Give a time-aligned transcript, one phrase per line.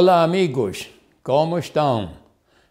[0.00, 0.88] Olá, amigos,
[1.24, 2.12] como estão?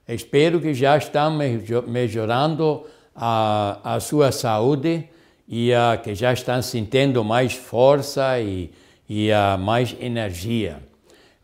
[0.08, 1.38] Espero que já estão
[1.86, 5.10] melhorando a, a sua saúde
[5.46, 8.72] e uh, que já estão sentindo mais força e,
[9.10, 10.80] e uh, mais energia.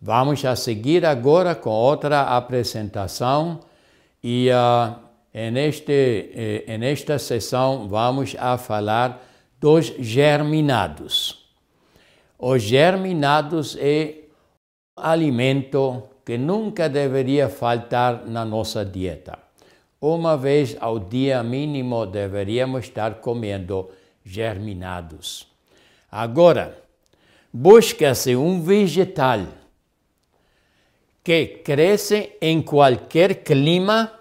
[0.01, 3.59] Vamos a seguir agora com outra apresentação
[4.23, 4.95] e uh,
[5.51, 9.21] neste, eh, nesta sessão vamos a falar
[9.59, 11.45] dos germinados.
[12.39, 14.22] Os germinados é
[14.95, 19.37] alimento que nunca deveria faltar na nossa dieta.
[19.99, 23.89] Uma vez ao dia mínimo deveríamos estar comendo
[24.23, 25.47] germinados.
[26.11, 26.77] Agora,
[27.51, 29.47] busca-se um vegetal
[31.23, 34.11] que cresce em qualquer clima,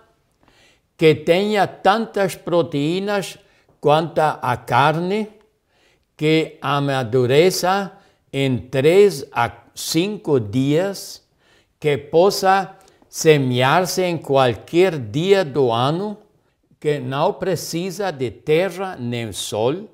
[0.96, 3.36] que tenha tantas proteínas
[3.80, 5.28] quanto a carne,
[6.16, 7.92] que amadureça
[8.32, 11.22] em três a cinco dias,
[11.78, 12.76] que possa
[13.08, 16.16] semear-se em qualquer dia do ano,
[16.80, 19.88] que não precisa de terra nem sol,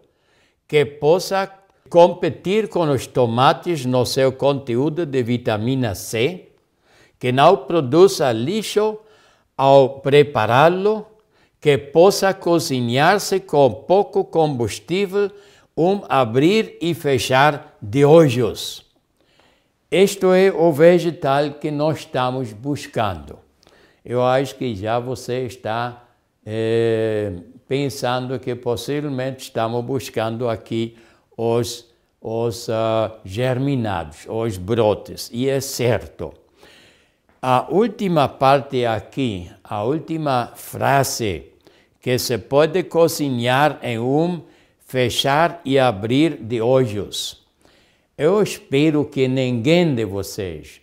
[0.67, 1.51] que possa
[1.89, 6.49] competir com os tomates no seu conteúdo de vitamina C,
[7.19, 8.99] que não produza lixo
[9.56, 11.06] ao prepará-lo,
[11.61, 15.31] que possa cozinhar-se com pouco combustível,
[15.77, 18.88] um abrir e fechar de olhos.
[19.91, 23.38] Isto é o vegetal que nós estamos buscando.
[24.04, 26.04] Eu acho que já você está
[26.44, 27.32] é,
[27.66, 30.94] pensando que possivelmente estamos buscando aqui
[31.34, 31.87] os,
[32.21, 36.34] os uh, germinados, os brotes, e é certo.
[37.41, 41.47] A última parte aqui, a última frase,
[41.98, 44.43] que se pode cozinhar em um
[44.84, 47.38] fechar e abrir de olhos.
[48.19, 50.81] Eu espero que ninguém de vocês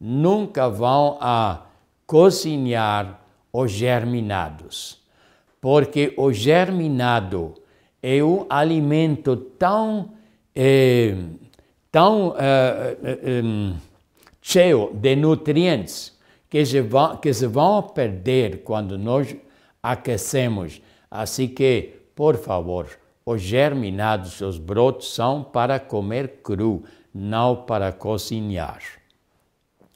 [0.00, 1.66] nunca vão a
[2.06, 3.20] cozinhar
[3.52, 5.02] os germinados,
[5.60, 7.54] porque o germinado
[8.00, 10.12] é um alimento tão,
[10.54, 11.16] eh,
[11.90, 13.72] tão eh, eh,
[14.40, 16.16] cheio de nutrientes
[16.48, 19.34] que se, vão, que se vão perder quando nós
[19.82, 20.80] aquecemos.
[21.10, 22.86] Assim que, por favor,
[23.26, 28.80] os germinados, os brotos, são para comer cru, não para cozinhar.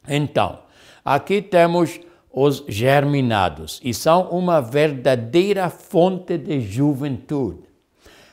[0.08, 0.58] Então,
[1.04, 2.00] aqui temos
[2.32, 7.70] os germinados e são uma verdadeira fonte de juventude.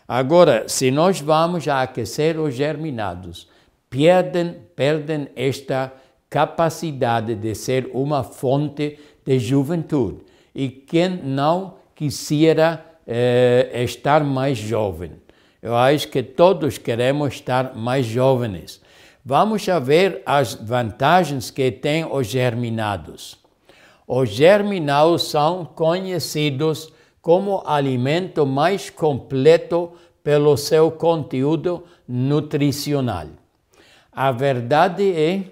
[0.08, 3.48] Agora, se nós vamos aquecer os germinados,
[3.90, 5.94] perdem, perdem esta
[6.30, 10.24] capacidade de ser uma fonte de juventude.
[10.56, 15.14] E quem não quisera é, estar mais jovem.
[15.62, 18.82] Eu acho que todos queremos estar mais jovens.
[19.24, 23.38] Vamos ver as vantagens que têm os germinados.
[24.08, 29.92] Os germinados são conhecidos como alimento mais completo
[30.24, 33.28] pelo seu conteúdo nutricional.
[34.12, 35.44] A verdade é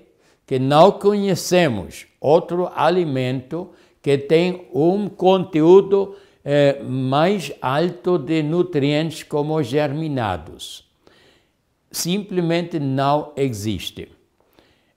[0.46, 3.72] que não conhecemos outro alimento
[4.02, 6.16] que tem um conteúdo
[6.46, 10.86] é, mais alto de nutrientes como germinados.
[11.92, 14.08] Simplesmente não existe.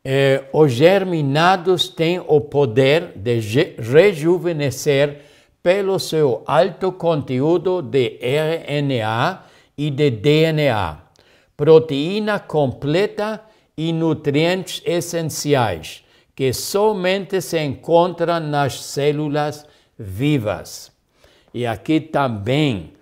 [0.05, 3.41] É, os germinados têm o poder de
[3.79, 5.23] rejuvenescer
[5.63, 9.45] pelo seu alto conteúdo de RNA
[9.77, 10.99] e de DNA,
[11.56, 13.43] proteína completa
[13.77, 16.05] e nutrientes essenciais
[16.35, 19.67] que somente se encontram nas células
[19.99, 20.98] vivas.
[21.58, 22.93] E aqui também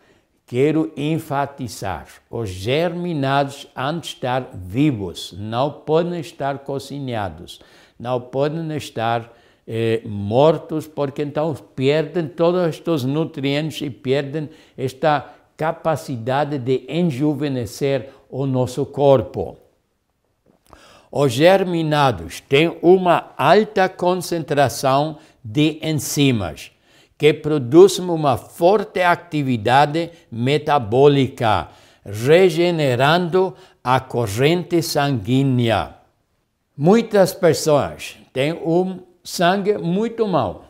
[0.47, 7.61] quero enfatizar: os germinados han de estar vivos, não podem estar cozinhados,
[8.01, 9.31] não podem estar
[9.69, 18.47] eh, mortos, porque então perdem todos estes nutrientes e perdem esta capacidade de enjuvenescer o
[18.47, 19.59] nosso corpo.
[21.13, 26.75] Os germinados têm uma alta concentração de enzimas
[27.19, 31.69] que produzem uma forte atividade metabólica,
[32.05, 35.95] regenerando a corrente sanguínea.
[36.77, 40.67] Muitas pessoas têm um sangue muito mau.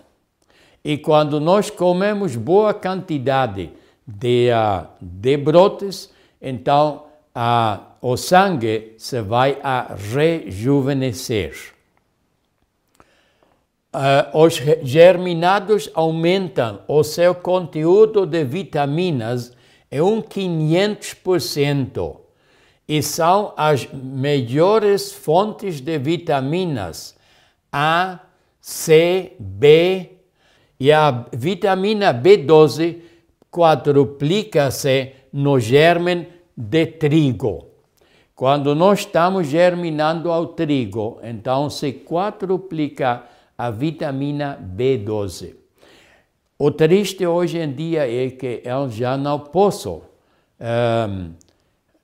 [0.84, 3.72] E quando nós comemos boa quantidade
[4.06, 11.75] de, uh, de brotes, então a, o sangue se vai a rejuvenescer.
[13.96, 19.56] Uh, os germinados aumentam o seu conteúdo de vitaminas
[19.90, 22.18] em um 500%
[22.86, 27.16] e são as melhores fontes de vitaminas
[27.72, 28.20] A,
[28.60, 30.10] C, B
[30.78, 32.98] e a vitamina B12
[33.50, 37.68] quadruplica-se no germen de trigo.
[38.34, 43.24] Quando nós estamos germinando ao trigo, então se quadruplica
[43.56, 45.54] a vitamina B12.
[46.58, 50.02] O triste hoje em dia é que eu já não posso
[50.60, 51.30] um,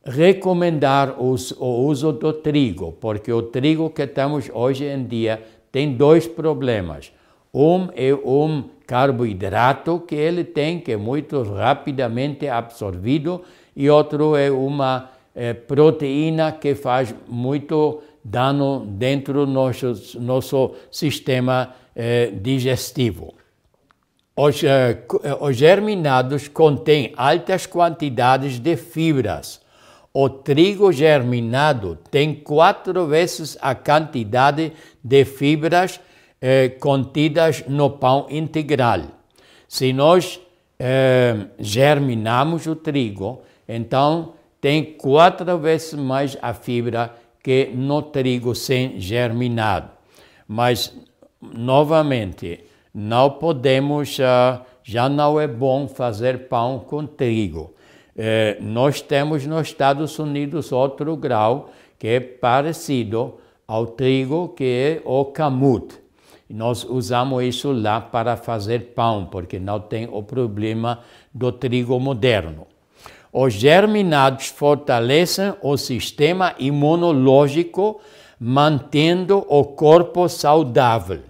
[0.05, 5.95] recomendar os, o uso do trigo, porque o trigo que temos hoje em dia tem
[5.95, 7.13] dois problemas.
[7.55, 13.43] Um é um carboidrato que ele tem, que é muito rapidamente absorvido,
[13.75, 21.75] e outro é uma é, proteína que faz muito dano dentro do nosso, nosso sistema
[21.95, 23.35] é, digestivo.
[24.35, 25.05] Os, é,
[25.41, 29.61] os germinados contêm altas quantidades de fibras.
[30.15, 34.73] O trigo germinado tem quatro vezes a quantidade
[35.03, 36.01] de fibras
[36.45, 39.03] eh, contidas no pão integral.
[39.69, 40.41] Se nós
[40.77, 49.00] eh, germinamos o trigo, então tem quatro vezes mais a fibra que no trigo sem
[49.00, 49.91] germinado.
[50.47, 50.97] Mas,
[51.41, 57.75] novamente, não podemos, uh, já não é bom fazer pão com trigo.
[58.17, 65.03] Eh, nós temos nos Estados Unidos outro grau que é parecido ao trigo, que é
[65.05, 65.94] o camut.
[66.50, 70.99] Nós usamos isso lá para fazer pão, porque não tem o problema
[71.33, 72.67] do trigo moderno.
[73.32, 77.99] Os germinados fortalecem o sistema imunológico,
[78.38, 81.23] mantendo o corpo saudável.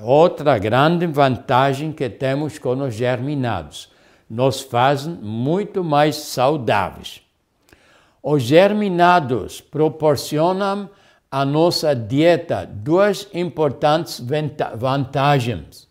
[0.00, 3.90] Outra grande vantagem que temos com os germinados,
[4.30, 7.20] nos fazem muito mais saudáveis.
[8.22, 10.88] Os germinados proporcionam
[11.30, 14.24] à nossa dieta duas importantes
[14.76, 15.86] vantagens.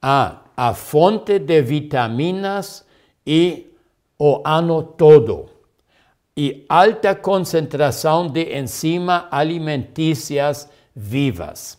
[0.00, 2.84] A, a fonte de vitaminas
[3.26, 3.71] e
[4.24, 5.46] o ano todo
[6.36, 11.76] e alta concentração de enzimas alimentícias vivas.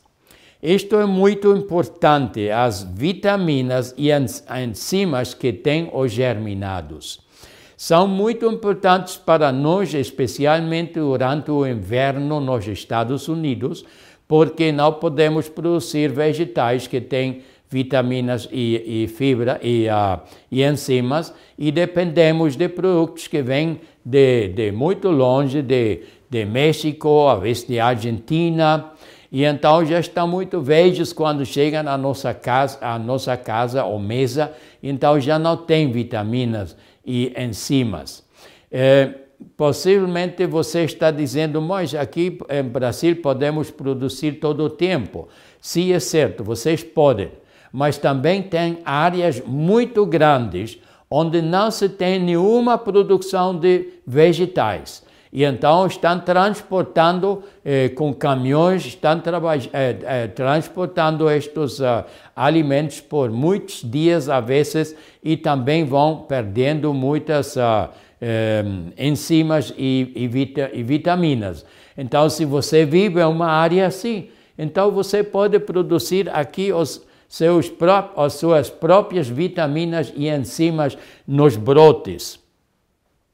[0.61, 7.21] Isto é muito importante, as vitaminas e enzimas que têm os germinados.
[7.77, 13.85] São muito importantes para nós, especialmente durante o inverno nos Estados Unidos,
[14.27, 17.41] porque não podemos produzir vegetais que têm
[17.73, 20.21] vitaminas e, e fibra e, uh,
[20.51, 27.27] e enzimas e dependemos de produtos que vêm de, de muito longe, de, de México,
[27.27, 28.91] às vezes de Argentina,
[29.31, 33.97] e então já estão muito velhos quando chegam à nossa casa, à nossa casa ou
[33.97, 38.23] mesa, então já não tem vitaminas e enzimas.
[38.71, 39.09] É,
[39.57, 45.27] possivelmente você está dizendo, mas aqui em Brasil podemos produzir todo o tempo.
[45.59, 47.31] Sim, é certo, vocês podem
[47.73, 50.77] mas também tem áreas muito grandes
[51.09, 55.03] onde não se tem nenhuma produção de vegetais.
[55.31, 59.19] E então estão transportando eh, com caminhões, estão
[59.73, 66.93] eh, eh, transportando estes uh, alimentos por muitos dias a vezes e também vão perdendo
[66.93, 67.89] muitas uh,
[68.95, 71.65] enzimas e, e, vita, e vitaminas.
[71.97, 77.03] Então, se você vive em uma área assim, então você pode produzir aqui os
[77.33, 77.73] seus
[78.15, 80.95] as suas próprias vitaminas e enzimas
[81.27, 82.39] nos brotes.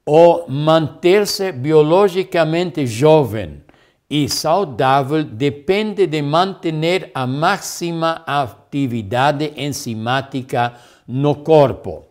[0.06, 3.60] O manter-se biologicamente jovem
[4.08, 10.72] e saudável depende de manter a máxima atividade enzimática
[11.06, 12.06] no corpo.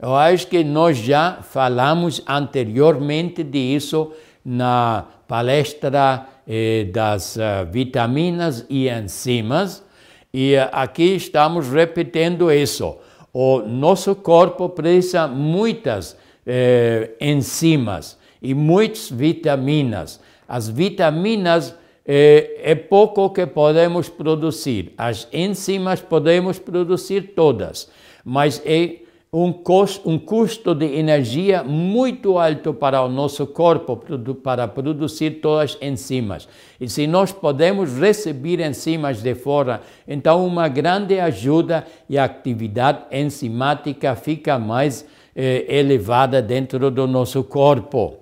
[0.00, 4.10] Eu acho que nós já falamos anteriormente disso
[4.42, 9.84] na palestra eh, das uh, vitaminas e enzimas,
[10.32, 12.96] e aqui estamos repetindo isso.
[13.32, 16.16] O nosso corpo precisa muitas
[16.46, 20.20] eh, enzimas e muitas vitaminas.
[20.48, 21.74] As vitaminas
[22.06, 24.92] eh, é pouco que podemos produzir.
[24.96, 27.90] As enzimas podemos produzir todas,
[28.24, 29.05] mas é
[29.38, 34.00] um custo, um custo de energia muito alto para o nosso corpo
[34.42, 36.48] para produzir todas as enzimas.
[36.80, 43.00] E se nós podemos receber enzimas de fora, então uma grande ajuda e a atividade
[43.12, 48.14] enzimática fica mais eh, elevada dentro do nosso corpo.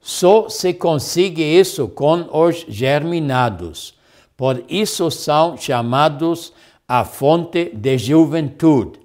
[0.00, 3.94] Só se consegue isso com os germinados.
[4.36, 6.52] Por isso são chamados
[6.88, 9.01] a fonte de juventude,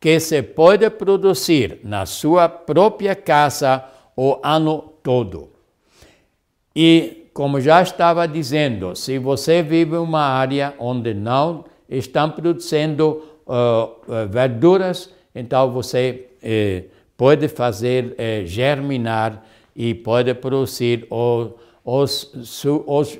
[0.00, 3.84] que se pode produzir na sua própria casa
[4.16, 5.50] o ano todo.
[6.74, 13.24] E, como já estava dizendo, se você vive em uma área onde não estão produzindo
[13.46, 16.84] uh, verduras, então você eh,
[17.16, 21.52] pode fazer germinar e pode produzir os,
[21.84, 22.64] os,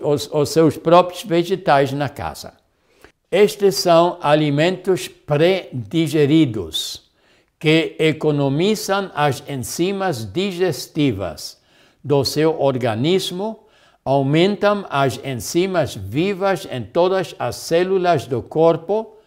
[0.02, 2.58] os, os seus próprios vegetais na casa.
[3.30, 7.02] Estes são alimentos pré-digeridos
[7.58, 11.61] que economizam as enzimas digestivas
[12.02, 13.66] do seu organismo,
[14.02, 19.18] aumentam as enzimas vivas em todas as células do corpo,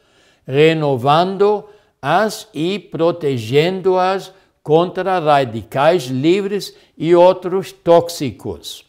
[0.47, 8.83] renovando-as e protegendo-as contra radicais livres e outros tóxicos.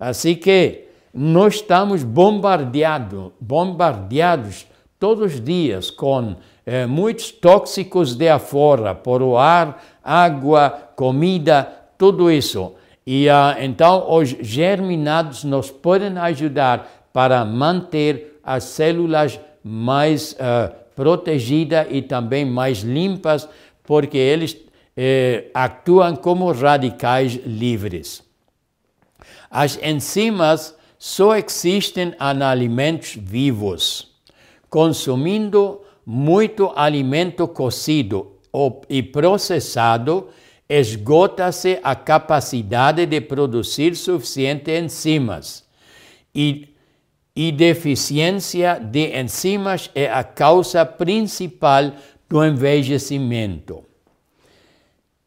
[0.00, 0.85] Assim que
[1.16, 4.66] nós estamos bombardeado, bombardeados
[4.98, 12.30] todos os dias com eh, muitos tóxicos de afora, por o ar, água, comida, tudo
[12.30, 12.74] isso.
[13.06, 21.86] E ah, então os germinados nos podem ajudar para manter as células mais ah, protegidas
[21.90, 23.48] e também mais limpas,
[23.84, 24.54] porque eles
[24.94, 28.22] eh, atuam como radicais livres.
[29.50, 34.14] As enzimas só existem em alimentos vivos.
[34.68, 38.32] Consumindo muito alimento cozido
[38.88, 40.28] e processado,
[40.68, 45.64] esgota-se a capacidade de produzir suficientes enzimas.
[46.34, 46.68] E,
[47.34, 51.92] e deficiência de enzimas é a causa principal
[52.28, 53.84] do envelhecimento.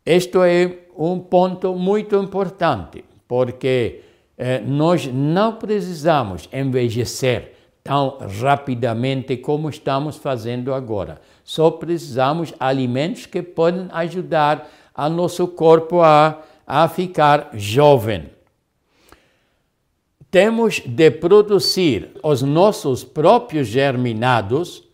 [0.06, 4.02] Isto é um ponto muito importante, porque
[4.42, 11.20] eh, nós não precisamos envelhecer tão rapidamente como estamos fazendo agora.
[11.44, 18.30] Só precisamos alimentos que podem ajudar a nosso corpo a, a ficar jovem.
[20.32, 24.88] Temos de produzir os nossos próprios germinados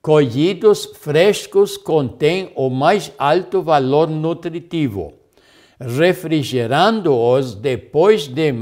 [0.00, 5.21] colhidos frescos contêm o mais alto valor nutritivo.
[5.86, 8.52] Refrigerando-os depois de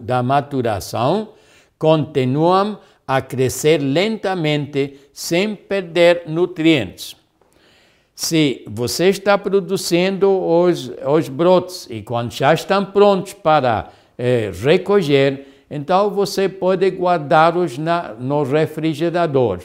[0.00, 1.30] da maturação,
[1.78, 7.16] continuam a crescer lentamente sem perder nutrientes.
[8.14, 15.46] Se você está produzindo os, os brotos e quando já estão prontos para eh, recolher,
[15.70, 17.78] então você pode guardá-los
[18.18, 19.60] no refrigerador.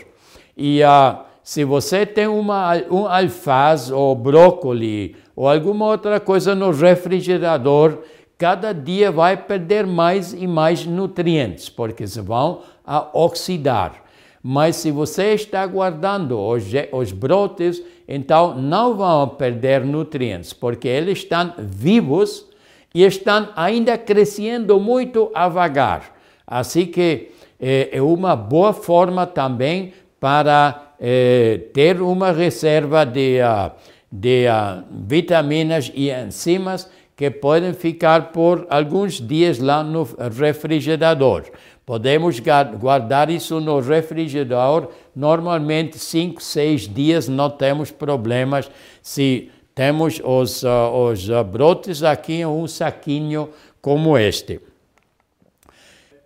[0.55, 6.71] E uh, se você tem uma, um alface ou brócolis ou alguma outra coisa no
[6.71, 7.99] refrigerador,
[8.37, 14.03] cada dia vai perder mais e mais nutrientes, porque se vão a oxidar.
[14.41, 21.19] Mas se você está guardando os, os brotes, então não vão perder nutrientes, porque eles
[21.19, 22.45] estão vivos
[22.93, 26.11] e estão ainda crescendo muito devagar.
[26.45, 33.71] Assim que é, é uma boa forma também para eh, ter uma reserva de, uh,
[34.15, 41.45] de uh, vitaminas e enzimas que podem ficar por alguns dias lá no refrigerador.
[41.83, 42.39] Podemos
[42.79, 48.69] guardar isso no refrigerador, normalmente 5, 6 dias, não temos problemas.
[49.01, 53.49] Se temos os, uh, os brotes aqui em um saquinho
[53.81, 54.61] como este.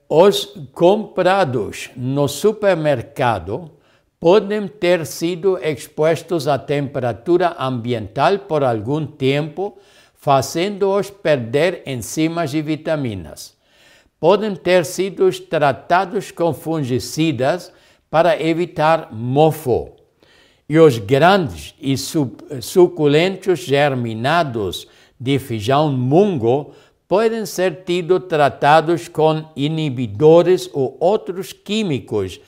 [0.10, 3.72] Os comprados no supermercado
[4.19, 9.77] podem ter sido expostos à temperatura ambiental por algum tempo,
[10.15, 13.55] fazendo-os perder enzimas e vitaminas.
[14.19, 17.71] Podem ter sido tratados com fungicidas
[18.09, 19.91] para evitar mofo.
[20.67, 21.95] E os grandes e
[22.62, 24.88] suculentos germinados
[25.19, 26.74] de feijão mungo
[27.07, 32.41] podem ser tido tratados com inibidores ou outros químicos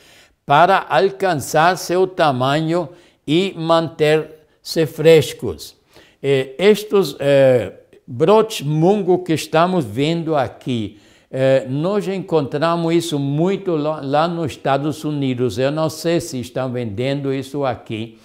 [0.50, 2.90] para alcançar seu tamanho
[3.28, 5.76] e manter-se frescos.
[6.24, 7.74] Eh, estes eh,
[8.08, 15.04] brotes mungo que estamos vendo aqui, eh, nós encontramos isso muito lá, lá, nos Estados
[15.04, 15.60] Unidos.
[15.60, 18.18] Eu não sei se estão vendendo isso aqui,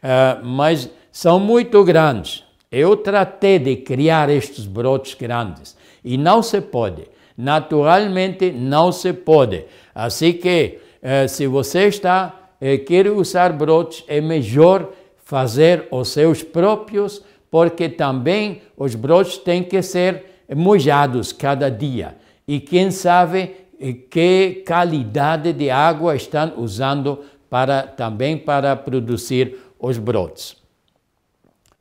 [0.00, 2.44] eh, mas são muito grandes.
[2.70, 7.08] Eu tratei de criar estes brotes grandes e não se pode.
[7.36, 9.64] Naturalmente não se pode.
[9.92, 10.78] Assim que
[11.28, 14.92] se você está eh, quer usar brotes, é melhor
[15.24, 22.16] fazer os seus próprios porque também os brotos têm que ser molhados cada dia.
[22.46, 29.98] E quem sabe eh, que qualidade de água estão usando para, também para produzir os
[29.98, 30.56] brotos.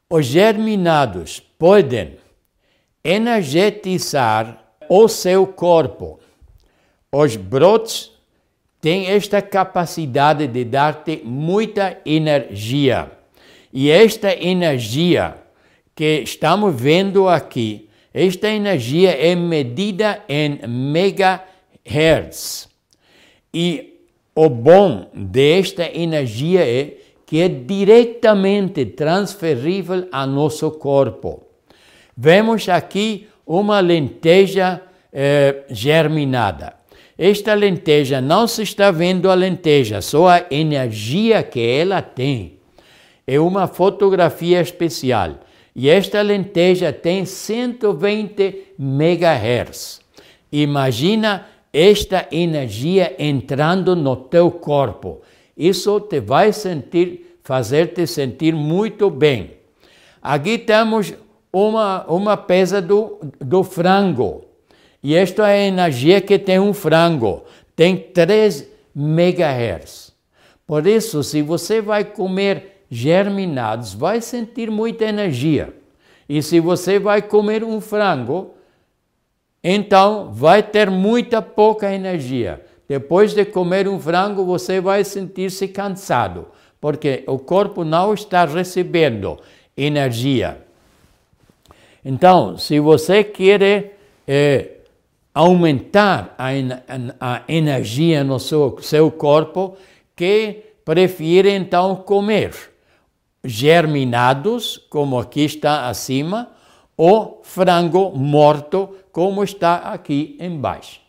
[0.09, 2.17] Os germinados podem
[3.03, 6.19] energetizar o seu corpo.
[7.11, 8.11] Os brotos
[8.81, 13.11] têm esta capacidade de dar-te muita energia.
[13.71, 15.38] E esta energia
[15.95, 22.67] que estamos vendo aqui, esta energia é medida em megahertz.
[23.53, 24.00] E
[24.35, 31.43] o bom desta energia é que é diretamente transferível a nosso corpo.
[32.17, 34.81] Vemos aqui uma lenteja
[35.13, 36.80] eh, germinada.
[37.23, 42.53] Esta lenteja não se está vendo a lenteja, só a energia que ela tem.
[43.27, 45.35] É uma fotografia especial.
[45.75, 50.01] E esta lenteja tem 120 MHz.
[50.51, 55.21] Imagina esta energia entrando no teu corpo.
[55.55, 59.51] Isso te vai sentir, fazer te sentir muito bem.
[60.19, 61.13] Aqui temos
[61.53, 64.49] uma, uma peça do, do frango.
[65.03, 67.43] E esta é a energia que tem um frango.
[67.75, 70.13] Tem 3 megahertz.
[70.67, 75.74] Por isso, se você vai comer germinados, vai sentir muita energia.
[76.27, 78.53] E se você vai comer um frango,
[79.63, 82.63] então vai ter muita pouca energia.
[82.88, 86.48] Depois de comer um frango, você vai sentir-se cansado,
[86.79, 89.39] porque o corpo não está recebendo
[89.75, 90.62] energia.
[92.03, 93.96] Então, se você quer
[94.27, 94.70] é,
[95.33, 96.49] aumentar a,
[97.19, 99.77] a, energia no seu, seu corpo,
[100.15, 102.53] que prefere então comer
[103.43, 106.49] germinados, como aqui está acima,
[106.95, 110.99] ou frango morto, como está aqui embaixo.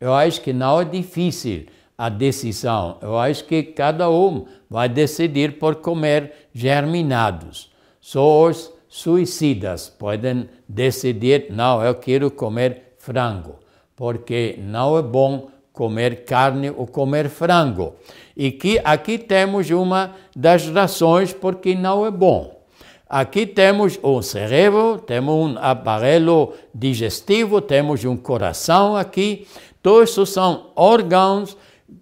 [0.00, 1.66] Eu acho que não é difícil
[1.96, 2.98] a decisão.
[3.02, 7.70] Eu acho que cada um vai decidir por comer germinados.
[8.00, 13.56] Só os suicidas podem decidir, não, eu quero comer frango,
[13.96, 17.94] porque não é bom comer carne ou comer frango.
[18.36, 22.60] E que aqui temos uma das razões porque não é bom.
[23.08, 29.46] Aqui temos o cérebro, temos um aparelho digestivo, temos um coração aqui,
[29.82, 31.56] todos são órgãos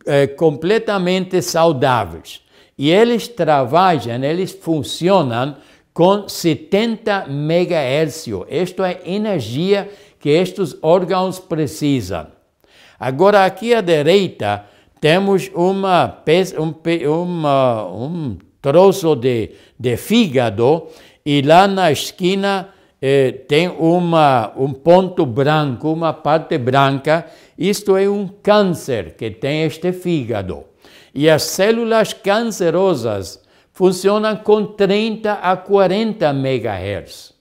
[0.05, 2.41] eh, completamente saudáveis.
[2.77, 5.57] E eles trabalham, eles funcionam
[5.97, 8.27] com 70 MHz.
[8.51, 9.89] Isto é energia
[10.19, 12.27] que estes órgãos precisam.
[12.99, 14.65] Agora, aqui à direita,
[15.01, 16.23] temos uma,
[16.59, 20.89] um, uma, um troço de, de fígado
[21.25, 27.27] e lá na esquina eh, tem uma, um ponto branco, uma parte branca.
[27.59, 30.65] Isto é um câncer que tem este fígado.
[31.15, 37.36] E as células cancerosas funcionam com 30 a 40 MHz.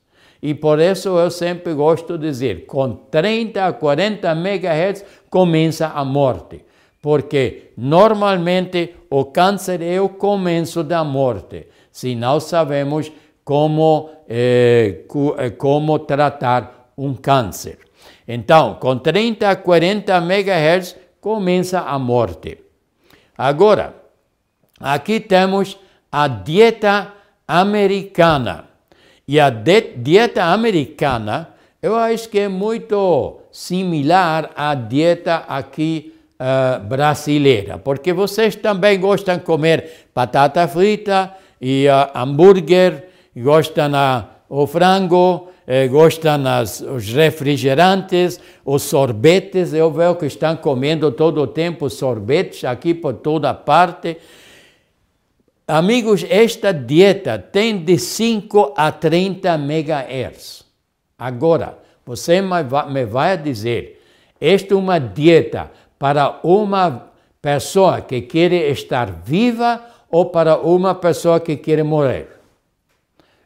[0.45, 6.05] E por isso eu sempre gosto de dizer, com 30 a 40 MHz começa a
[6.05, 6.63] morte.
[7.01, 11.67] Porque normalmente o câncer é o começo da morte.
[11.91, 13.11] Se não sabemos
[13.43, 15.05] como, eh,
[15.39, 17.79] eh como tratar um câncer.
[18.27, 22.59] Então, com 30 a 40 MHz começa a morte.
[23.35, 23.95] Agora,
[24.79, 25.75] aqui temos
[26.11, 27.11] a dieta
[27.47, 28.74] americana.
[29.27, 31.49] E a dieta americana,
[31.81, 39.37] eu acho que é muito similar à dieta aqui uh, brasileira, porque vocês também gostam
[39.37, 47.11] de comer batata frita e uh, hambúrguer, gostam uh, o frango, eh, gostam as, os
[47.11, 49.73] refrigerantes, os sorvetes.
[49.73, 54.17] Eu vejo que estão comendo todo o tempo sorvetes aqui por toda parte.
[55.67, 60.63] Amigos, esta dieta tem de 5 a 30 megahertz.
[61.17, 63.99] Agora, você me vai dizer,
[64.39, 67.09] esta é uma dieta para uma
[67.41, 72.27] pessoa que quer estar viva ou para uma pessoa que quer morrer?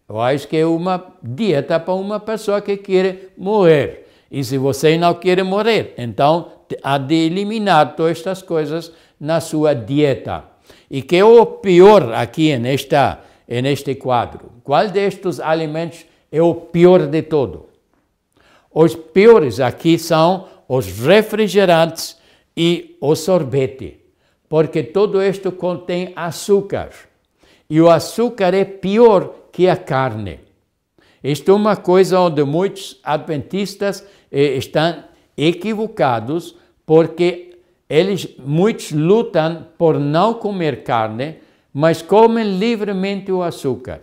[0.10, 4.08] Eu acho que é uma dieta para uma pessoa que quer morrer.
[4.30, 6.52] E se você não quer morrer, então
[6.84, 10.49] há de eliminar todas estas coisas na sua dieta.
[10.90, 14.52] E que é o pior aqui nesta, neste quadro?
[14.64, 17.68] Qual destes alimentos é o pior de todo?
[18.72, 22.18] Os piores aqui são os refrigerantes
[22.56, 24.00] e o sorvete,
[24.48, 26.90] porque todo isto contém açúcar.
[27.70, 30.40] E o açúcar é pior que a carne.
[31.24, 35.04] Isto é uma coisa onde muitos adventistas eh, estão
[35.36, 36.56] equivocados,
[36.86, 37.49] porque
[37.90, 41.38] eles muitos lutam por não comer carne,
[41.74, 44.02] mas comem livremente o açúcar.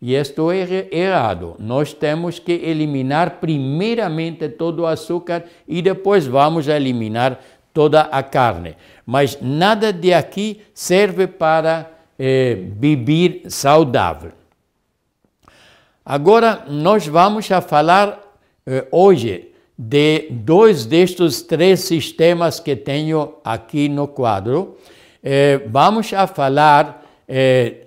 [0.00, 1.56] E isto é errado.
[1.58, 7.40] Nós temos que eliminar primeiramente todo o açúcar e depois vamos eliminar
[7.72, 8.76] toda a carne.
[9.04, 14.32] Mas nada de aqui serve para eh, beber saudável.
[16.04, 18.20] Agora, nós vamos a falar
[18.66, 19.47] eh, hoje
[19.78, 24.76] de dois destes três sistemas que tenho aqui no quadro.
[25.22, 27.86] Eh, vamos a falar eh,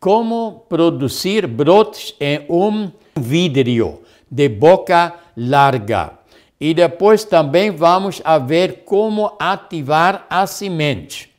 [0.00, 6.14] como produzir brotes em um vidro de boca larga.
[6.60, 11.30] E depois também vamos a ver como ativar a semente.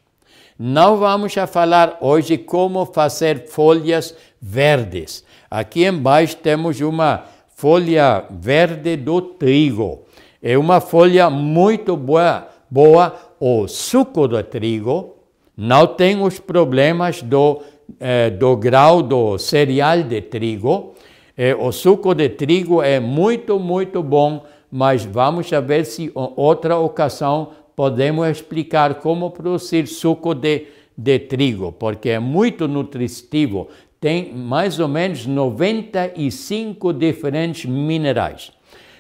[0.58, 5.24] Não vamos a falar hoje como fazer folhas verdes.
[5.50, 7.26] Aqui embaixo temos uma
[7.62, 10.00] folha verde do trigo.
[10.42, 15.18] É uma folha muito boa, boa o suco do trigo.
[15.56, 17.62] Não tem os problemas do
[18.00, 20.96] eh, do grau do cereal de trigo.
[21.38, 26.80] Eh, o suco de trigo é muito, muito bom, mas vamos ver se em outra
[26.80, 30.66] ocasião podemos explicar como produzir suco de,
[30.98, 33.68] de trigo, porque é muito nutritivo,
[34.02, 38.52] tem mais ou menos 95 diferentes minerais.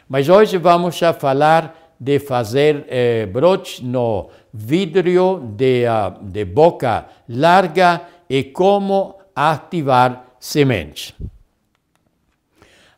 [0.07, 7.07] Mas hoje vamos a falar de fazer eh, brotes no vidro de, uh, de boca
[7.27, 11.15] larga e como ativar sementes.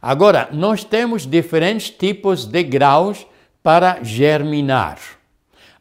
[0.01, 3.25] Agora, nós temos diferentes tipos de graus
[3.61, 4.99] para germinar.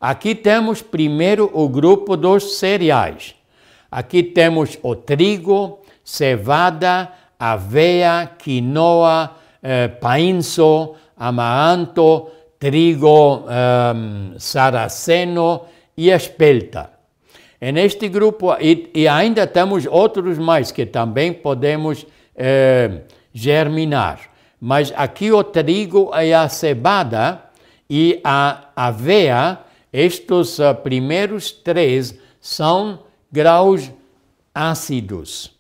[0.00, 3.34] Aqui temos primeiro o grupo dos cereais.
[3.90, 15.62] Aqui temos o trigo, cevada, aveia, quinoa, eh, painço, amaranto, trigo eh, saraceno
[15.96, 16.90] e espelta.
[17.60, 24.18] E neste grupo, e, e, ainda temos outros mais que também podemos eh, germinar.
[24.60, 27.42] Mas aqui o trigo e a cebada
[27.90, 29.58] e a aveia,
[29.92, 33.90] estes uh, primeiros três são graus
[34.54, 35.50] ácidos.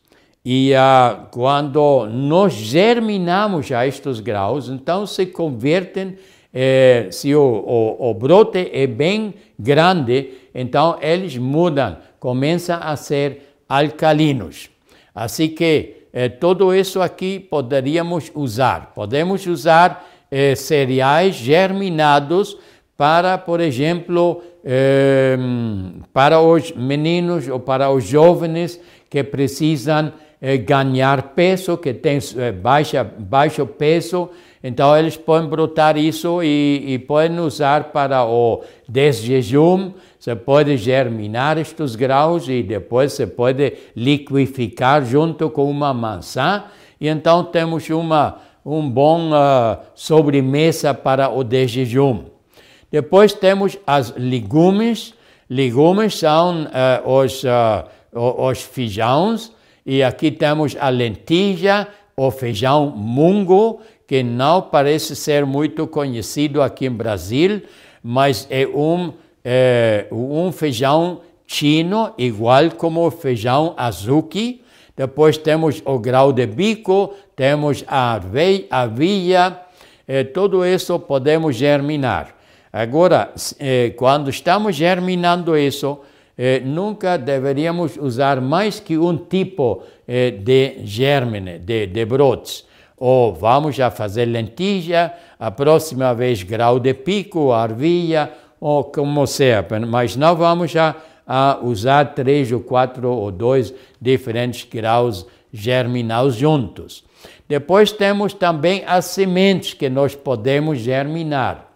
[0.44, 6.16] E uh, quando nós germinamos a estes graus, então se convertem,
[6.52, 13.56] eh, se o, o, o brote é bem grande, então eles mudam, começam a ser
[13.68, 14.68] alcalinos.
[15.14, 18.92] Assim que eh, tudo isso aqui poderíamos usar.
[18.94, 22.58] Podemos usar eh, cereais germinados
[22.96, 25.36] para, por exemplo, eh,
[26.12, 28.78] para os meninos ou para os jovens
[29.08, 30.12] que precisam
[30.44, 34.28] eh, ganhar peso, que têm eh, baixa, baixo peso,
[34.64, 41.58] então eles podem brotar isso e, e podem usar para o desjejum, você pode germinar
[41.58, 46.64] estes grãos e depois você pode liquificar junto com uma maçã
[47.00, 52.24] e então temos uma um bom uh, sobremesa para o desjejum.
[52.90, 55.14] Depois temos as legumes.
[55.48, 59.52] Legumes são uh, os, uh, os feijões
[59.84, 66.86] e aqui temos a lentilha, o feijão mungo, que não parece ser muito conhecido aqui
[66.86, 67.62] em Brasil,
[68.02, 69.12] mas é um
[69.44, 74.62] é, um feijão chino, igual como o feijão azuki.
[74.96, 78.20] Depois temos o grau de bico, temos a
[78.70, 79.58] aveia,
[80.06, 82.34] é, tudo isso podemos germinar.
[82.72, 86.00] Agora, é, quando estamos germinando isso,
[86.36, 92.64] é, nunca deveríamos usar mais que um tipo é, de germine, de, de brotes.
[92.96, 99.66] Ou vamos já fazer lentilha, a próxima vez grau de pico, arvilha, ou como seja,
[99.88, 100.94] mas não vamos já
[101.26, 107.04] a usar três ou quatro ou dois diferentes graus germinais juntos.
[107.48, 111.70] Depois temos também as sementes que nós podemos germinar.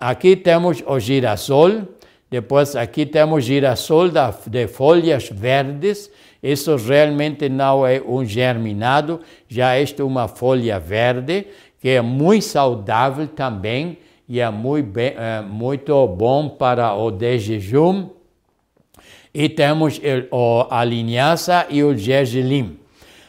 [0.00, 1.82] Aqui temos o girassol,
[2.30, 4.10] depois aqui temos girassol
[4.46, 6.10] de folhas verdes.
[6.42, 11.46] Isso realmente não é um germinado, já é uma folha verde,
[11.80, 17.38] que é muito saudável também e é muito, bem, é muito bom para o de
[17.38, 18.10] jejum.
[19.32, 20.00] E temos
[20.70, 22.78] a linhaça e o gergelim.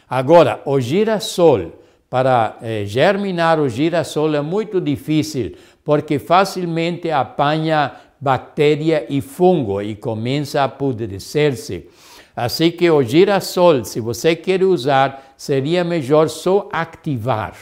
[0.08, 1.72] Agora, o girassol,
[2.08, 5.52] para eh, germinar o girassol é muito difícil,
[5.84, 11.88] porque facilmente apanha bactéria e fungo e começa a apodrecer-se.
[12.34, 17.54] Assim que o girassol, se você quer usar, seria melhor só ativar.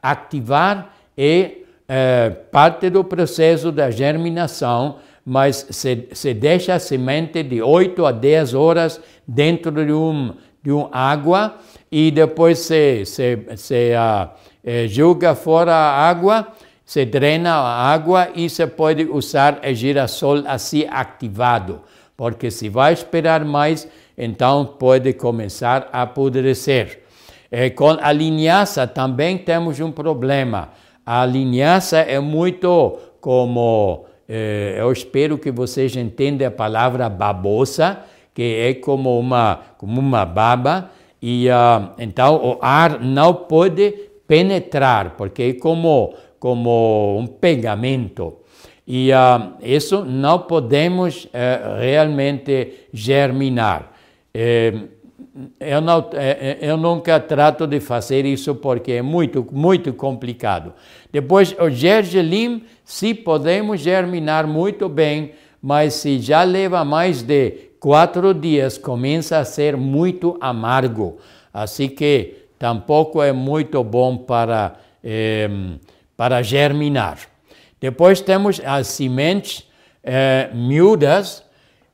[0.00, 1.52] Ativar é,
[1.88, 8.12] é parte do processo da germinação, mas se, se deixa a semente de 8 a
[8.12, 11.56] 10 horas dentro de um, de um água
[11.90, 14.30] e depois se, se, se uh,
[14.64, 16.48] é, joga fora a água,
[16.84, 21.80] se drena a água e se pode usar o girassol assim ativado,
[22.16, 27.02] porque se vai esperar mais, então pode começar a apodrecer.
[27.50, 30.70] É, com a linhaça também temos um problema.
[31.04, 37.98] A linhaça é muito como, é, eu espero que vocês entendam a palavra babosa,
[38.34, 40.90] que é como uma, como uma baba,
[41.20, 43.92] e uh, então o ar não pode
[44.26, 48.38] penetrar, porque é como, como um pegamento.
[48.84, 53.92] E uh, isso não podemos uh, realmente germinar.
[54.34, 54.74] É,
[55.60, 60.72] eu, não, é, eu nunca trato de fazer isso porque é muito, muito complicado.
[61.12, 68.34] Depois, o gergelim, se podemos germinar muito bem, mas se já leva mais de quatro
[68.34, 71.18] dias, começa a ser muito amargo.
[71.54, 74.74] Assim que tampouco é muito bom para,
[75.04, 75.48] eh,
[76.16, 77.18] para germinar.
[77.80, 79.68] Depois temos as sementes
[80.04, 81.44] eh, miúdas,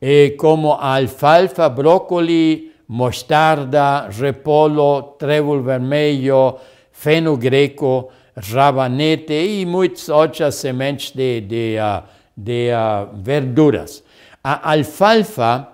[0.01, 6.57] e como alfalfa, brócoli, mostarda, repolho, trébol vermelho,
[6.93, 12.03] feno greco, rabanete e muitas outras sementes de, de, uh,
[12.37, 14.05] de uh, verduras.
[14.43, 15.69] A alfalfa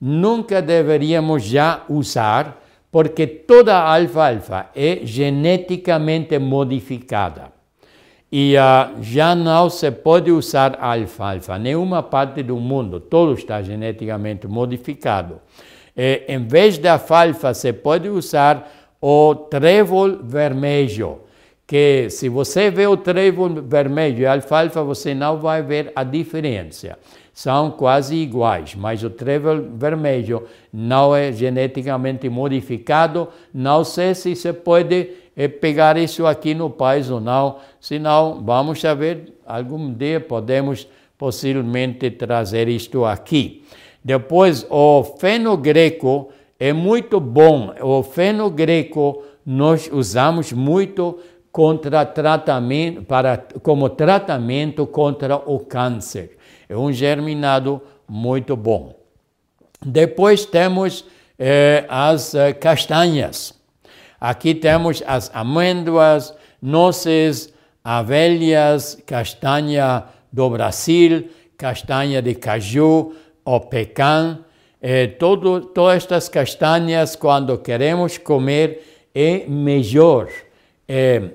[0.00, 2.60] nunca deveríamos já usar,
[2.92, 7.59] porque toda alfalfa é geneticamente modificada.
[8.32, 14.46] E uh, já não se pode usar alfalfa, nenhuma parte do mundo, todo está geneticamente
[14.46, 15.40] modificado.
[15.96, 18.70] E, em vez da alfalfa, se pode usar
[19.02, 21.22] o trébol vermelho,
[21.66, 26.04] que se você vê o trébol vermelho e a alfalfa, você não vai ver a
[26.04, 26.98] diferença.
[27.32, 33.28] São quase iguais, mas o trébol vermelho não é geneticamente modificado.
[33.52, 38.80] Não sei se se pode é pegar isso aqui no país ou não, senão vamos
[38.80, 43.64] saber, algum dia podemos possivelmente trazer isto aqui.
[44.02, 47.74] Depois, o feno greco é muito bom.
[47.80, 51.18] O feno greco nós usamos muito
[51.52, 56.36] contra tratamento, para, como tratamento contra o câncer.
[56.68, 58.94] É um germinado muito bom.
[59.84, 61.04] Depois temos
[61.38, 63.59] eh, as eh, castanhas.
[64.20, 67.52] Aqui temos as amêndoas, nozes,
[67.82, 74.40] abelhas, castanha do Brasil, castanha de caju, o pecan.
[74.82, 80.28] Eh, todo, todas estas castanhas, quando queremos comer, é melhor
[80.86, 81.30] eh,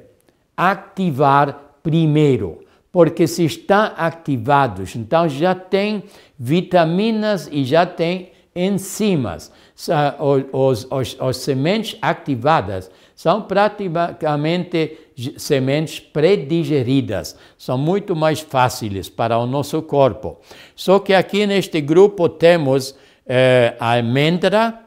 [0.56, 6.04] ativar primeiro, porque se está ativados, então já tem
[6.38, 9.52] vitaminas e já tem enzimas
[10.52, 14.98] os, os, os sementes ativadas são praticamente
[15.38, 20.39] sementes predigeridas, são muito mais fáceis para o nosso corpo.
[20.76, 24.80] Só que aqui neste grupo temos eh, a almendra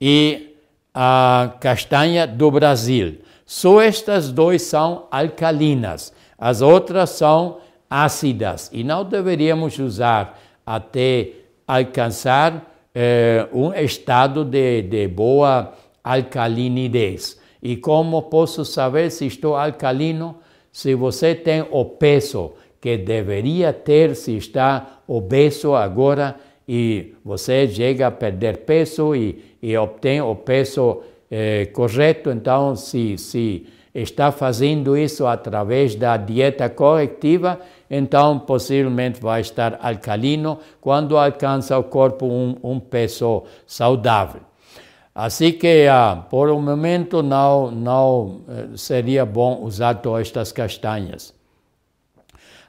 [0.00, 0.56] e
[0.92, 3.18] a castanha do Brasil.
[3.46, 7.58] Só estas duas são alcalinas, as outras são
[7.88, 11.30] ácidas e não deveríamos usar até
[11.66, 17.40] alcançar é, um estado de, de boa alcalinidez.
[17.62, 20.36] E como posso saber se estou alcalino?
[20.72, 28.08] Se você tem o peso que deveria ter se está obeso agora e você chega
[28.08, 34.96] a perder peso e, e obtém o peso eh, correto, então se, se está fazendo
[34.96, 37.60] isso através da dieta corretiva,
[37.94, 44.40] então possivelmente vai estar alcalino quando alcança o corpo um, um peso saudável.
[45.14, 51.34] Assim que, ah, por um momento, não, não eh, seria bom usar todas estas castanhas.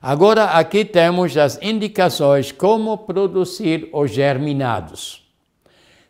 [0.01, 5.25] Agora, aqui temos as indicações como produzir os germinados.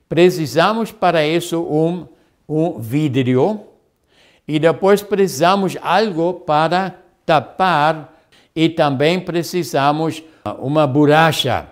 [0.09, 2.07] Precisamos para isso um,
[2.49, 3.61] um vidro
[4.47, 8.12] e depois precisamos algo para tapar
[8.55, 10.23] e também precisamos
[10.59, 11.67] uma borracha,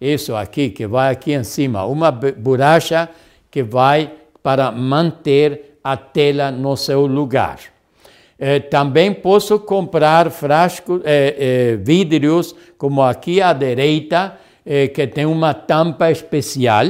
[0.00, 3.08] isso aqui, que vai aqui em cima, uma borracha
[3.50, 7.58] que vai para manter a tela no seu lugar.
[8.38, 14.38] Eh, também posso comprar frascos, eh, eh, vidros, como aqui à direita,
[14.94, 16.86] que tem uma tampa especial.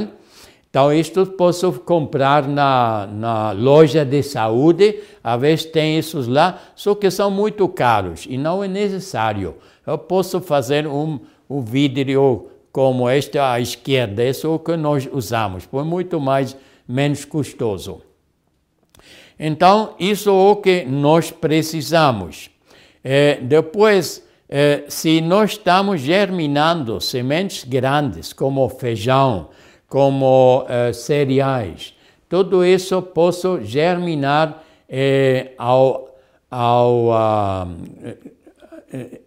[0.74, 6.96] Então, isto posso comprar na, na loja de saúde, às vezes tem esses lá, só
[6.96, 9.54] que são muito caros e não é necessário.
[9.86, 15.08] Eu posso fazer um, um vidro como este à esquerda, esse é o que nós
[15.12, 16.56] usamos, foi muito mais,
[16.88, 18.02] menos custoso.
[19.38, 22.50] Então, isso é o que nós precisamos.
[23.04, 29.50] É, depois, é, se nós estamos germinando sementes grandes, como feijão,
[29.94, 31.94] como uh, cereais.
[32.28, 36.16] Tudo isso posso germinar eh, ao,
[36.50, 37.68] ao uh,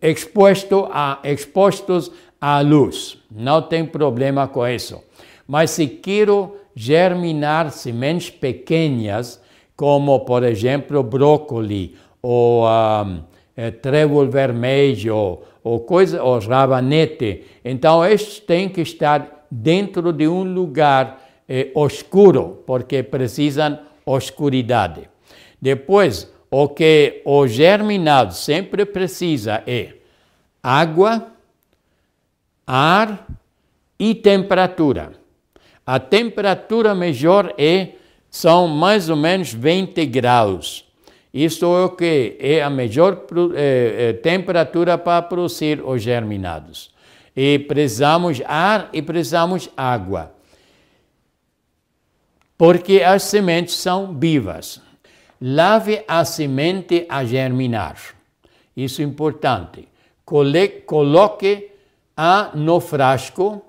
[0.01, 3.17] exposto a, expostos à luz.
[3.31, 5.01] Não tem problema com isso.
[5.47, 9.41] Mas se quero germinar sementes pequenas,
[9.73, 13.23] como por exemplo brócolis ou um,
[13.81, 21.21] trébol vermelho ou coisa ou rabanete, então estes têm que estar dentro de um lugar
[21.47, 25.09] eh, oscuro, porque precisam oscuridade.
[25.61, 29.93] Depois, o que o germinado sempre precisa é
[30.61, 31.31] água,
[32.65, 33.27] ar
[33.99, 35.13] e temperatura.
[35.85, 37.93] A temperatura melhor é
[38.29, 40.85] são mais ou menos 20 graus.
[41.33, 46.96] Isso é o que é a melhor eh, eh, temperatura para produzir os germinados
[47.37, 50.31] e precisamos ar e precisamos água.
[52.57, 54.81] Porque as sementes são vivas.
[55.39, 57.95] Lave a semente a germinar.
[58.75, 59.87] Isso é importante.
[60.25, 61.69] Coloque
[62.17, 63.61] a no frasco,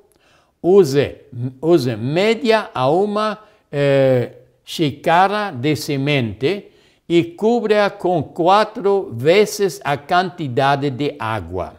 [0.63, 1.17] use,
[1.61, 3.39] use média a uma
[3.71, 4.33] eh,
[4.65, 6.73] xícara de semente
[7.07, 11.78] e cubra com quatro vezes a quantidade de água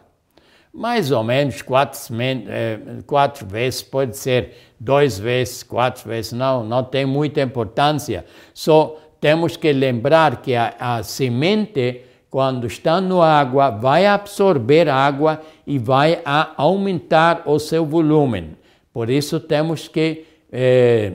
[0.72, 6.84] mais ou menos quatro, eh, quatro vezes, pode ser duas vezes, quatro vezes, não, não
[6.84, 8.24] tem muita importância.
[8.54, 15.40] Só temos que lembrar que a, a semente, quando está no água, vai absorver água
[15.66, 16.22] e vai
[16.56, 18.56] aumentar o seu volume.
[18.92, 21.12] Por isso temos que eh,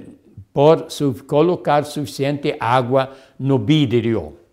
[0.54, 0.88] por,
[1.28, 4.45] colocar suficiente água no vidro.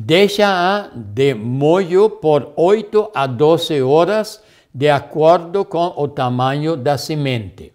[0.00, 4.40] Deixa-a de molho por 8 a 12 horas,
[4.72, 7.72] de acordo com o tamanho da semente.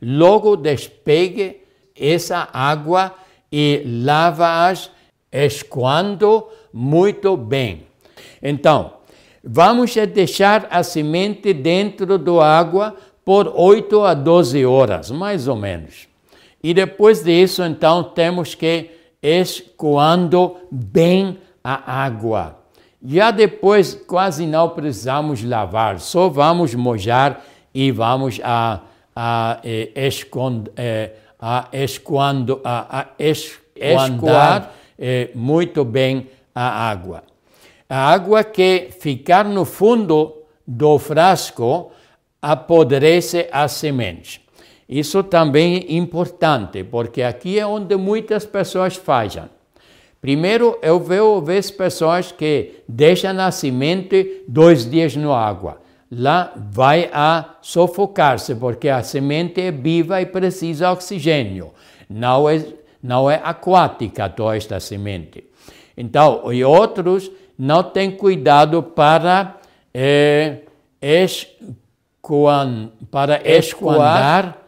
[0.00, 1.62] Logo despegue
[1.98, 3.12] essa água
[3.50, 4.92] e lava-as
[5.32, 7.84] escoando muito bem.
[8.40, 8.92] Então,
[9.42, 16.06] vamos deixar a semente dentro da água por 8 a 12 horas, mais ou menos.
[16.62, 22.58] E depois disso, então, temos que escoando bem a água.
[23.02, 28.80] Já depois quase não precisamos lavar, só vamos mojar e vamos a,
[29.16, 37.24] a, eh, escond, eh, a, escoando, a, a es, escoar eh, muito bem a água.
[37.88, 41.90] A água que ficar no fundo do frasco
[42.40, 44.40] apodrece as sementes.
[44.90, 49.48] Isso também é importante, porque aqui é onde muitas pessoas falham.
[50.20, 55.80] Primeiro, eu vejo pessoas que deixam a semente dois dias na água.
[56.10, 61.70] Lá vai a sufocar-se, porque a semente é viva e precisa de oxigênio.
[62.08, 62.60] Não é,
[63.00, 65.44] não é aquática toda esta semente.
[65.96, 69.56] Então, e outros não têm cuidado para,
[69.94, 70.62] é,
[71.00, 74.59] escoan, para escoar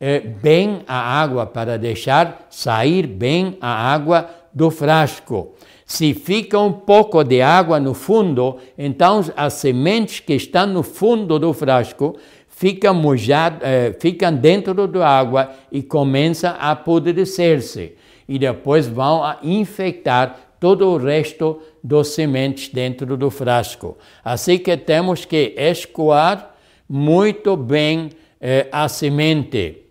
[0.00, 5.54] é, bem a água, para deixar sair bem a água do frasco.
[5.84, 11.38] Se fica um pouco de água no fundo, então as sementes que estão no fundo
[11.38, 12.16] do frasco
[12.48, 17.94] ficam, mojado, é, ficam dentro da água e começam a apodrecer-se.
[18.28, 23.96] E depois vão a infectar todo o resto dos sementes dentro do frasco.
[24.24, 26.56] Assim que temos que escoar
[26.88, 29.85] muito bem eh, a semente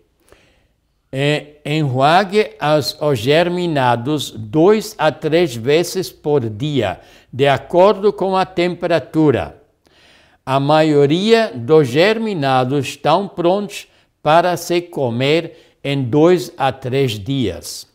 [1.12, 7.00] é, enjuague as, os germinados dois a três vezes por dia,
[7.32, 9.62] de acordo com a temperatura.
[10.44, 13.88] A maioria dos germinados estão prontos
[14.22, 17.86] para se comer em dois a três dias.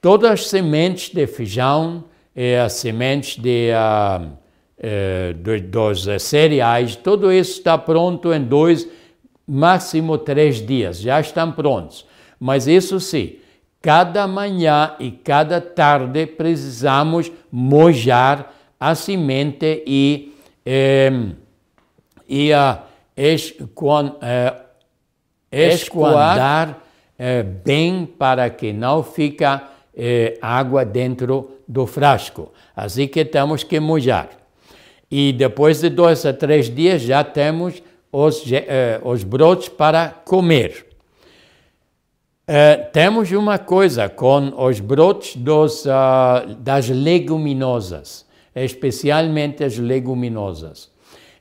[0.00, 4.26] Todas as sementes de feijão e as sementes de, uh,
[4.78, 8.88] uh, dos cereais, tudo isso está pronto em dois
[9.46, 12.06] máximo três dias, já estão prontos.
[12.38, 13.36] Mas isso sim,
[13.80, 20.34] cada manhã e cada tarde precisamos mojar a semente e,
[20.64, 21.10] eh,
[22.28, 22.82] e a,
[23.16, 24.54] es, quando, eh,
[25.52, 26.78] escoar
[27.18, 32.52] eh, bem para que não fica eh, água dentro do frasco.
[32.74, 34.30] Assim que temos que molhar.
[35.10, 37.82] E depois de dois a três dias já temos
[38.12, 40.86] os, eh, os brotos para comer.
[42.46, 50.90] Eh, temos uma coisa com os brotos dos, uh, das leguminosas, especialmente as leguminosas.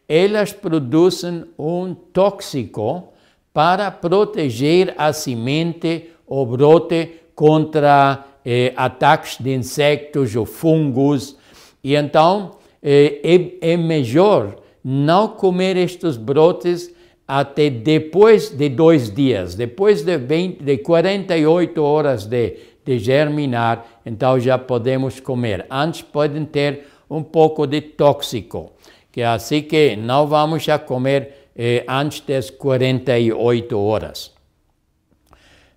[0.07, 3.11] Elas produzem um tóxico
[3.53, 11.35] para proteger a semente ou brote contra eh, ataques de insectos ou fungos.
[11.83, 13.19] E então eh,
[13.61, 16.93] é, é melhor não comer estes brotes
[17.27, 24.39] até depois de dois dias, depois de, 20, de 48 horas de, de germinar, então
[24.39, 25.65] já podemos comer.
[25.69, 28.73] Antes podem ter um pouco de tóxico,
[29.11, 34.31] que é assim que não vamos a comer eh, antes das 48 horas.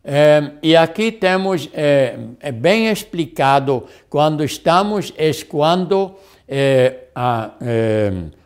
[0.05, 6.15] Eh, e aqui temos eh, é bem explicado quando estamos escoando
[6.47, 7.53] eh, a,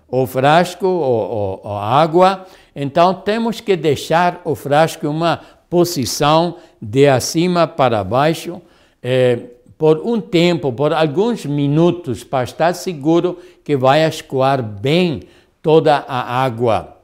[0.08, 7.06] o frasco ou, ou, água, então temos que deixar o frasco em uma posição de
[7.06, 8.60] acima para baixo
[9.02, 9.38] eh,
[9.78, 15.22] por um tempo, por alguns minutos, para estar seguro que vai escoar bem
[15.62, 16.96] toda a água.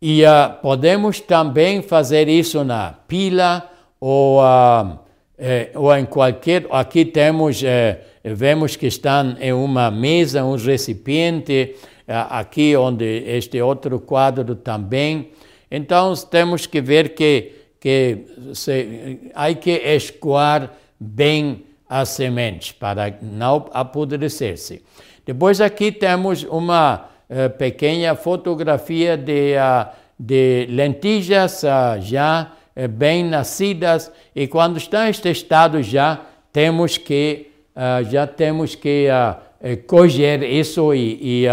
[0.00, 3.68] E uh, podemos também fazer isso na pila
[4.00, 4.98] ou, uh,
[5.42, 6.66] eh, ou em qualquer.
[6.70, 11.76] Aqui temos, eh, vemos que estão em uma mesa, um recipiente
[12.06, 15.30] aqui onde este outro quadro também.
[15.70, 23.64] Então temos que ver que, que se, há que escoar bem as sementes para não
[23.72, 24.82] apodrecer-se.
[25.24, 27.08] Depois aqui temos uma
[27.56, 29.54] pequena fotografia de,
[30.18, 31.62] de lentilhas
[32.00, 32.52] já
[32.88, 36.20] bem nascidas e quando está este estado já
[36.52, 37.48] temos que
[38.10, 39.06] já temos que
[39.86, 41.48] colher isso e, e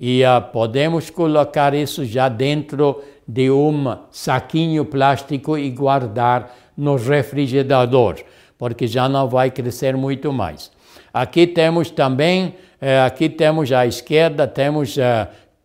[0.00, 8.16] e uh, podemos colocar isso já dentro de um saquinho plástico e guardar no refrigerador,
[8.56, 10.72] porque já não vai crescer muito mais.
[11.12, 14.96] Aqui temos também, uh, aqui temos à esquerda, temos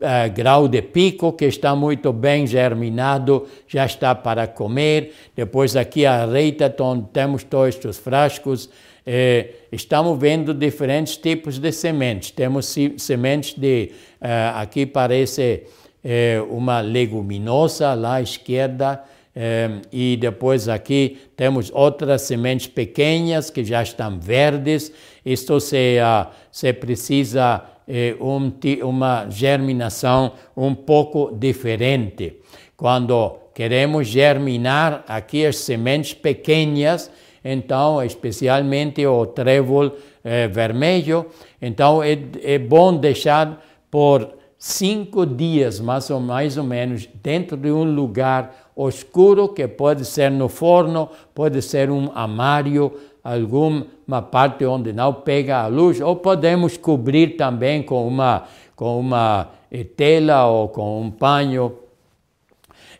[0.06, 5.14] uh, grau de pico, que está muito bem germinado, já está para comer.
[5.36, 6.74] Depois aqui à direita
[7.12, 8.70] temos todos estes frascos
[9.06, 12.32] é, estamos vendo diferentes tipos de sementes.
[12.32, 15.64] Temos sementes de, uh, aqui parece
[16.04, 19.04] é, uma leguminosa lá à esquerda,
[19.36, 24.92] é, e depois aqui temos outras sementes pequenas que já estão verdes.
[25.24, 28.52] Isto se, uh, se precisa é, um,
[28.84, 32.42] uma germinação um pouco diferente.
[32.76, 37.10] Quando queremos germinar aqui as sementes pequenas,
[37.48, 39.92] então, especialmente o trébol
[40.24, 41.28] eh, vermelho.
[41.62, 47.72] Então, é, é bom deixar por cinco dias, mais ou, mais ou menos, dentro de
[47.72, 52.92] um lugar escuro, que pode ser no forno, pode ser um armário,
[53.26, 58.44] alguma parte onde não pega a luz, ou podemos cobrir também com uma,
[58.76, 61.74] com uma eh, tela ou com um paño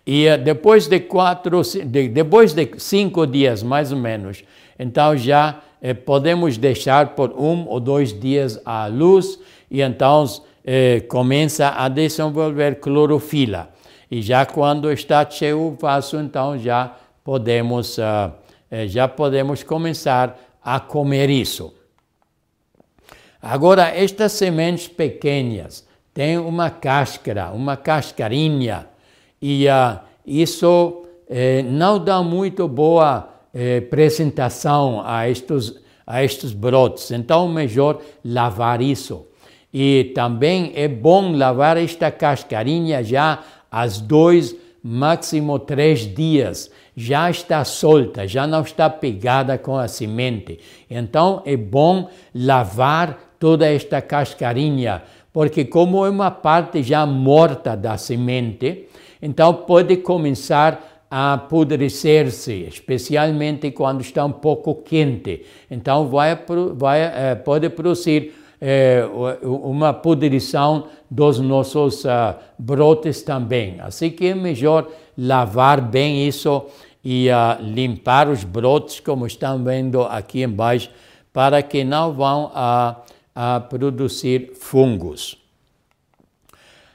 [0.06, 4.44] e eh, depois de quatro, de, depois de cinco dias mais ou menos,
[4.80, 10.26] então já eh, podemos deixar por um ou dois dias à luz e então
[11.08, 13.70] começa a desenvolver clorofila.
[14.10, 18.32] E já quando está cheio o vaso, então já podemos, uh,
[18.88, 21.74] já podemos começar a comer isso.
[23.42, 28.88] Agora, estas sementes pequenas têm uma cáscara, uma cascarinha,
[29.42, 35.74] e uh, isso eh, não dá muito boa eh, apresentação a estes,
[36.06, 37.12] a estes brotes.
[37.12, 39.28] Então, melhor lavar isso.
[39.74, 46.72] E também é bom lavar esta cascarinha já às dois, máximo três dias.
[46.96, 50.60] Já está solta, já não está pegada com a semente.
[50.90, 57.98] Então, é bom lavar toda esta cascarinha, porque como é uma parte já morta da
[57.98, 58.88] semente,
[59.22, 65.44] então pode começar a apodrecer-se, especialmente quando está um pouco quente.
[65.70, 66.38] Então vai,
[66.76, 69.06] vai, eh, pode produzir é,
[69.44, 73.80] uma pudrição dos nossos uh, brotes também.
[73.80, 74.88] Assim que é melhor
[75.18, 76.66] lavar bem isso
[77.04, 80.90] e uh, limpar os brotes, como estão vendo aqui embaixo,
[81.32, 83.02] para que não vão a,
[83.36, 85.38] a produzir fungos.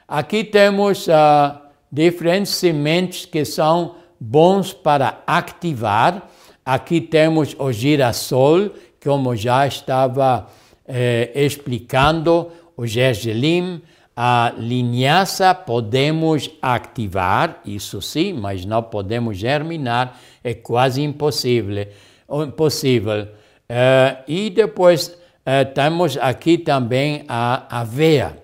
[0.07, 1.57] Aqui temos uh,
[1.91, 6.27] diferentes sementes que são bons para ativar.
[6.65, 10.47] Aqui temos o girassol, como já estava
[10.93, 13.81] eh, explicando, o gergelim,
[14.15, 21.87] a linhaça podemos ativar, isso sim, mas não podemos germinar, é quase impossível.
[22.29, 23.23] impossível.
[23.23, 28.37] Uh, e depois uh, temos aqui também a aveia.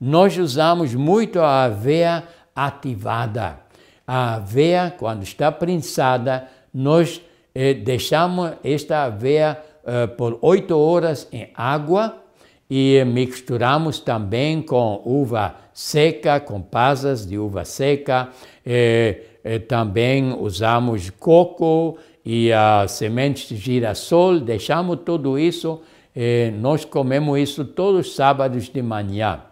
[0.00, 2.24] Nós usamos muito a aveia
[2.56, 3.60] ativada.
[4.06, 7.20] A aveia, quando está prensada, nós
[7.54, 12.22] eh, deixamos esta aveia eh, por oito horas em água
[12.70, 18.28] e misturamos também com uva seca, com pasas de uva seca.
[18.64, 24.38] Eh, eh também usamos coco e a sementes de girassol.
[24.38, 25.80] Deixamos tudo isso.
[26.14, 29.42] Eh, nós comemos isso todos os sábados de manhã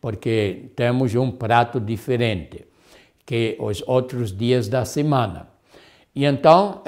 [0.00, 2.64] porque temos um prato diferente
[3.26, 5.48] que os outros dias da semana.
[6.14, 6.82] E então,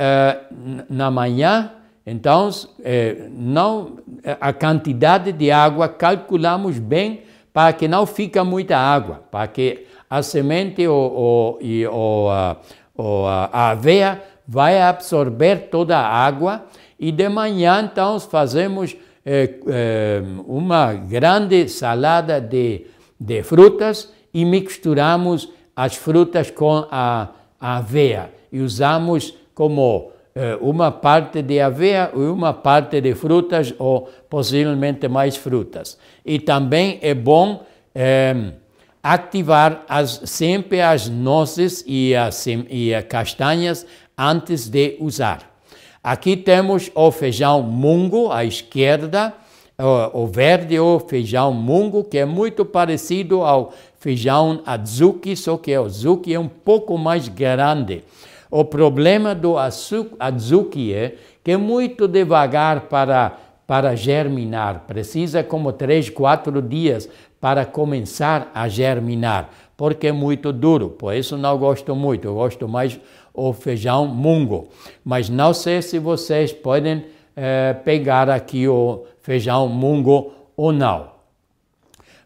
[0.89, 1.73] na manhã,
[2.07, 2.51] então,
[2.85, 3.99] eh, não,
[4.41, 7.23] a quantidade de água calculamos bem
[7.53, 12.57] para que não fique muita água, para que a semente ou, ou, e, ou, a,
[12.97, 16.65] ou a aveia vai absorver toda a água
[16.99, 22.87] e de manhã, então, fazemos eh, uma grande salada de
[23.23, 27.29] de frutas e misturamos as frutas com a,
[27.61, 30.12] a aveia e usamos como
[30.61, 35.99] uma parte de aveia e uma parte de frutas ou possivelmente mais frutas.
[36.25, 37.65] E também é bom
[37.95, 38.53] eh,
[39.03, 45.51] ativar as, sempre as nozes e as, e as castanhas antes de usar.
[46.03, 49.35] Aqui temos o feijão mungo à esquerda,
[50.13, 55.85] o, verde ou feijão mungo, que é muito parecido ao feijão azuki, só que o
[55.85, 58.03] azuki é um pouco mais grande.
[58.55, 63.35] O problema do azuki é que é muito devagar para,
[63.67, 64.85] para germinar.
[64.87, 67.09] Precisa como três, quatro dias
[67.41, 70.91] para começar a germinar, porque é muito duro.
[70.91, 72.27] Por isso não gosto muito.
[72.29, 73.01] Eu gosto mais
[73.33, 74.69] o feijão mungo.
[75.03, 81.11] Mas não sei se vocês podem eh, pegar aqui o feijão mungo ou não.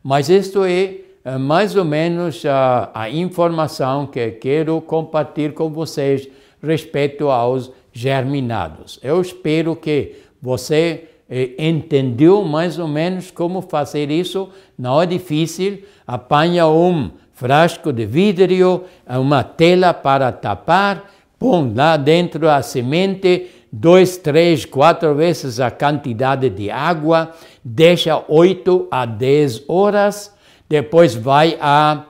[0.02, 1.00] Mas isto é, é
[1.38, 6.28] mais ou menos a, a informação que quero compartilhar com vocês
[6.62, 9.00] respeito aos germinados.
[9.02, 14.50] Eu espero que você eh, entendeu mais ou menos como fazer isso.
[14.78, 15.82] Não é difícil.
[16.06, 24.16] Apanha um frasco de vidro, uma tela para tapar, põe lá dentro a semente, dois,
[24.16, 30.34] três, quatro vezes a quantidade de água, deixa oito a dez horas,
[30.68, 32.04] depois vai a,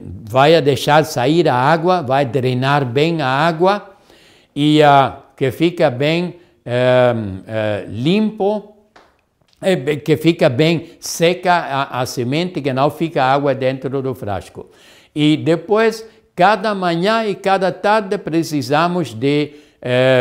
[0.00, 3.96] vai a deixar sair a água, vai drenar bem a água
[4.54, 6.30] e uh, que fica bem uh,
[6.66, 8.76] uh, limpo,
[9.60, 14.70] eh, que fica bem seca a, a semente, que não fica água dentro do frasco.
[15.14, 19.54] E depois, cada manhã e cada tarde precisamos de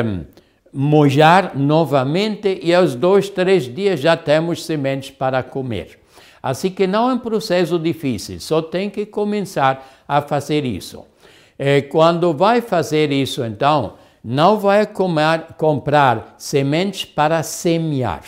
[0.03, 0.25] um,
[0.73, 5.99] mojar novamente e aos dois, três dias já temos sementes para comer.
[6.47, 11.03] Assim que não é um processo difícil, só tem que começar a fazer isso.
[11.59, 18.21] E quando vai fazer isso, então, não vai comer, comprar sementes para semear,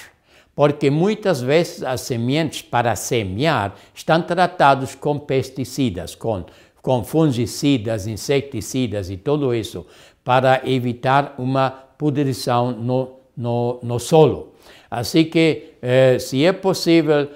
[0.54, 6.44] porque muitas vezes as sementes para semear estão tratadas com pesticidas, com,
[6.82, 9.86] com fungicidas, inseticidas e tudo isso,
[10.26, 14.56] para evitar uma pudrição no, no, no solo.
[14.92, 17.30] Assim que, eh, se é possível,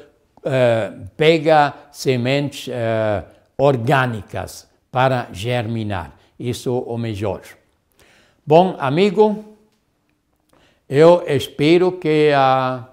[0.45, 3.23] eh, pega sementes eh,
[3.57, 6.15] orgânicas para germinar.
[6.39, 7.41] Isso é o melhor.
[8.45, 9.43] Bom, amigo,
[10.89, 12.89] eu espero que ah,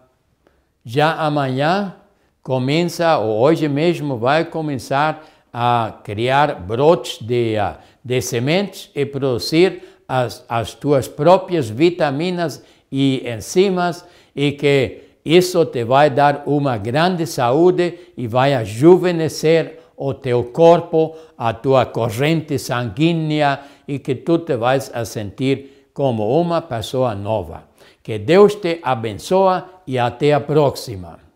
[0.84, 1.96] já amanhã
[2.42, 9.82] começa, ou hoje mesmo vai começar a criar brotes de, ah, de sementes e produzir
[10.06, 17.26] as, as tuas próprias vitaminas e enzimas e que isso te vai dar uma grande
[17.26, 24.56] saúde e vai ajuvenescer o teu corpo, a tua corrente sanguínea e que tu te
[24.56, 27.64] vais a sentir como uma pessoa nova.
[28.02, 31.29] Que Deus te abençoe e até a próxima.